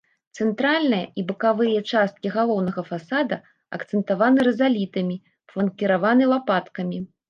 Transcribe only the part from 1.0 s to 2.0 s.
і бакавыя